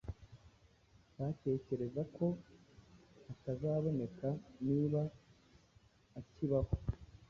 batekereza 1.17 2.01
ko 2.15 2.25
atazaboneka 3.31 4.27
niba 4.67 5.01
akibaho 6.19 6.73